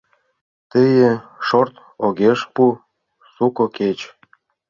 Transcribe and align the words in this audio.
Тые 0.71 1.11
шорт 1.47 1.75
Огеш 2.05 2.39
пу, 2.53 2.65
суко 3.33 3.65
кеч... 3.77 3.99